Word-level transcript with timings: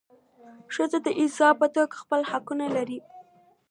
ښځه 0.73 0.97
د 1.05 1.07
انسان 1.21 1.53
په 1.59 1.67
توګه 1.75 1.95
خپل 2.01 2.21
حقونه 2.31 2.65
لري. 2.75 2.99